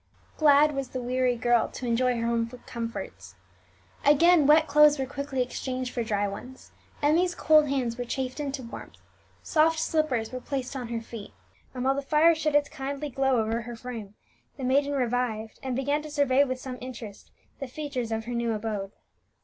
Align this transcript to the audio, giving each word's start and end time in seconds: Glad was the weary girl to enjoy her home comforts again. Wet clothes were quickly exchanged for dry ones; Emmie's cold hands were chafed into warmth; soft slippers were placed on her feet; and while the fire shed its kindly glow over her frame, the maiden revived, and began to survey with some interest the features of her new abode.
Glad 0.35 0.71
was 0.73 0.89
the 0.89 0.99
weary 0.99 1.35
girl 1.35 1.67
to 1.67 1.85
enjoy 1.85 2.17
her 2.19 2.25
home 2.25 2.49
comforts 2.65 3.35
again. 4.03 4.47
Wet 4.47 4.65
clothes 4.65 4.97
were 4.97 5.05
quickly 5.05 5.43
exchanged 5.43 5.93
for 5.93 6.03
dry 6.03 6.27
ones; 6.27 6.71
Emmie's 7.03 7.35
cold 7.35 7.69
hands 7.69 7.99
were 7.99 8.03
chafed 8.03 8.39
into 8.39 8.63
warmth; 8.63 8.97
soft 9.43 9.77
slippers 9.79 10.31
were 10.31 10.41
placed 10.41 10.75
on 10.75 10.87
her 10.87 11.01
feet; 11.01 11.33
and 11.75 11.83
while 11.85 11.93
the 11.93 12.01
fire 12.01 12.33
shed 12.33 12.55
its 12.55 12.67
kindly 12.67 13.11
glow 13.11 13.39
over 13.39 13.61
her 13.61 13.75
frame, 13.75 14.15
the 14.57 14.63
maiden 14.63 14.93
revived, 14.93 15.59
and 15.61 15.75
began 15.75 16.01
to 16.01 16.09
survey 16.09 16.43
with 16.43 16.59
some 16.59 16.79
interest 16.81 17.29
the 17.59 17.67
features 17.67 18.11
of 18.11 18.25
her 18.25 18.33
new 18.33 18.53
abode. 18.53 18.93